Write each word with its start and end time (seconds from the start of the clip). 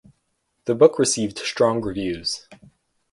The 0.65 0.73
book 0.73 0.97
received 0.97 1.37
strong 1.37 1.79
reviews. 1.83 2.49